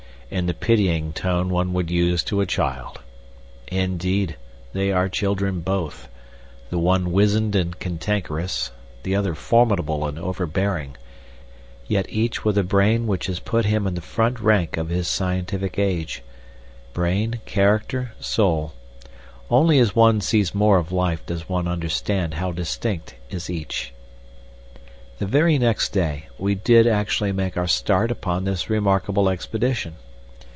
in 0.33 0.45
the 0.45 0.53
pitying 0.53 1.11
tone 1.11 1.49
one 1.49 1.73
would 1.73 1.91
use 1.91 2.23
to 2.23 2.39
a 2.39 2.45
child. 2.45 3.01
Indeed, 3.67 4.37
they 4.71 4.89
are 4.89 5.09
children 5.09 5.59
both 5.59 6.07
the 6.69 6.77
one 6.79 7.11
wizened 7.11 7.53
and 7.53 7.77
cantankerous, 7.77 8.71
the 9.03 9.13
other 9.13 9.35
formidable 9.35 10.05
and 10.07 10.17
overbearing, 10.17 10.95
yet 11.85 12.05
each 12.07 12.45
with 12.45 12.57
a 12.57 12.63
brain 12.63 13.07
which 13.07 13.25
has 13.25 13.41
put 13.41 13.65
him 13.65 13.85
in 13.85 13.95
the 13.95 13.99
front 13.99 14.39
rank 14.39 14.77
of 14.77 14.87
his 14.87 15.09
scientific 15.09 15.77
age. 15.77 16.23
Brain, 16.93 17.41
character, 17.45 18.13
soul 18.21 18.71
only 19.49 19.79
as 19.79 19.93
one 19.97 20.21
sees 20.21 20.55
more 20.55 20.77
of 20.77 20.93
life 20.93 21.25
does 21.25 21.49
one 21.49 21.67
understand 21.67 22.35
how 22.35 22.53
distinct 22.53 23.15
is 23.29 23.49
each. 23.49 23.91
The 25.19 25.27
very 25.27 25.57
next 25.57 25.89
day 25.89 26.29
we 26.37 26.55
did 26.55 26.87
actually 26.87 27.33
make 27.33 27.57
our 27.57 27.67
start 27.67 28.09
upon 28.11 28.45
this 28.45 28.69
remarkable 28.69 29.27
expedition. 29.27 29.95